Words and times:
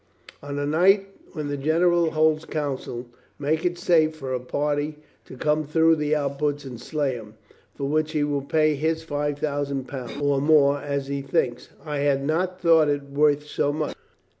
On 0.41 0.57
a 0.57 0.65
night 0.65 1.09
when 1.33 1.47
the 1.47 1.55
generals 1.57 2.13
hold 2.15 2.43
a 2.43 2.47
council, 2.47 3.05
make 3.37 3.63
it 3.63 3.77
safe 3.77 4.15
for 4.15 4.33
a 4.33 4.39
party 4.39 4.97
to 5.25 5.37
come 5.37 5.63
through 5.63 5.95
the 5.97 6.15
outposts 6.15 6.65
and 6.65 6.81
slay 6.81 7.15
them. 7.15 7.35
For 7.75 7.87
which 7.87 8.13
he 8.13 8.23
will 8.23 8.41
pay 8.41 8.73
his 8.73 9.03
five 9.03 9.37
thousand 9.37 9.87
pound, 9.87 10.19
or 10.19 10.41
more, 10.41 10.79
as 10.79 11.07
I 11.11 11.21
think. 11.21 11.67
I 11.85 11.99
had 11.99 12.25
not 12.25 12.59
thought 12.59 12.87
it 12.89 13.11
worth 13.11 13.45
so 13.45 13.71
much." 13.71 13.95